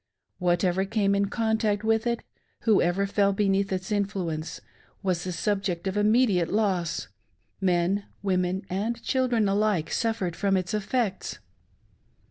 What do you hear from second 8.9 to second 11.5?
children alike suffered from its effects.